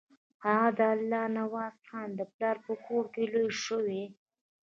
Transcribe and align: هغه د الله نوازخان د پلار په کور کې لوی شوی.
هغه 0.45 0.63
د 0.77 0.79
الله 0.95 1.25
نوازخان 1.37 2.09
د 2.15 2.21
پلار 2.33 2.57
په 2.65 2.73
کور 2.85 3.05
کې 3.13 3.23
لوی 3.33 3.49
شوی. 3.63 4.03